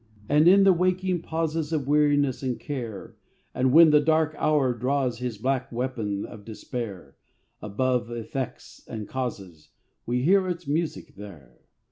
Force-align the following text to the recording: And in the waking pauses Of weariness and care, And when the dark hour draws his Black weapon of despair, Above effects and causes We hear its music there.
And 0.27 0.47
in 0.47 0.63
the 0.63 0.73
waking 0.73 1.21
pauses 1.21 1.71
Of 1.71 1.87
weariness 1.87 2.41
and 2.41 2.59
care, 2.59 3.17
And 3.53 3.71
when 3.71 3.91
the 3.91 3.99
dark 3.99 4.33
hour 4.35 4.73
draws 4.73 5.19
his 5.19 5.37
Black 5.37 5.71
weapon 5.71 6.25
of 6.25 6.43
despair, 6.43 7.17
Above 7.61 8.09
effects 8.09 8.83
and 8.87 9.07
causes 9.07 9.69
We 10.07 10.23
hear 10.23 10.47
its 10.47 10.65
music 10.67 11.13
there. 11.17 11.59